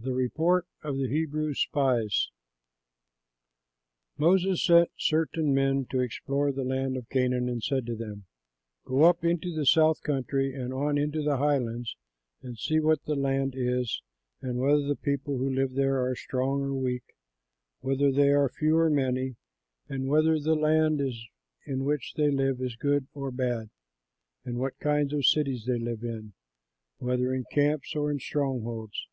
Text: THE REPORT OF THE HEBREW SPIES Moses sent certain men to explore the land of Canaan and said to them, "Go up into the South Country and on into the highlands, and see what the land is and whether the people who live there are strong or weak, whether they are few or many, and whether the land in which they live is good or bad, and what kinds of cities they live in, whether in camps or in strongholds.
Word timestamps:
THE 0.00 0.12
REPORT 0.14 0.64
OF 0.84 0.96
THE 0.96 1.08
HEBREW 1.08 1.54
SPIES 1.54 2.30
Moses 4.16 4.64
sent 4.64 4.92
certain 4.96 5.52
men 5.52 5.86
to 5.90 5.98
explore 5.98 6.52
the 6.52 6.62
land 6.62 6.96
of 6.96 7.08
Canaan 7.08 7.48
and 7.48 7.60
said 7.60 7.84
to 7.86 7.96
them, 7.96 8.24
"Go 8.84 9.02
up 9.02 9.24
into 9.24 9.52
the 9.52 9.66
South 9.66 10.00
Country 10.04 10.54
and 10.54 10.72
on 10.72 10.98
into 10.98 11.20
the 11.20 11.38
highlands, 11.38 11.96
and 12.42 12.56
see 12.56 12.78
what 12.78 13.06
the 13.06 13.16
land 13.16 13.54
is 13.56 14.00
and 14.40 14.60
whether 14.60 14.86
the 14.86 14.94
people 14.94 15.36
who 15.36 15.50
live 15.52 15.72
there 15.74 16.00
are 16.00 16.14
strong 16.14 16.60
or 16.62 16.74
weak, 16.74 17.16
whether 17.80 18.12
they 18.12 18.30
are 18.30 18.48
few 18.48 18.76
or 18.78 18.90
many, 18.90 19.34
and 19.88 20.06
whether 20.06 20.38
the 20.38 20.54
land 20.54 21.00
in 21.66 21.82
which 21.82 22.14
they 22.14 22.30
live 22.30 22.60
is 22.60 22.76
good 22.76 23.08
or 23.14 23.32
bad, 23.32 23.68
and 24.44 24.58
what 24.60 24.78
kinds 24.78 25.12
of 25.12 25.26
cities 25.26 25.64
they 25.66 25.80
live 25.80 26.04
in, 26.04 26.34
whether 26.98 27.34
in 27.34 27.42
camps 27.50 27.96
or 27.96 28.12
in 28.12 28.20
strongholds. 28.20 29.08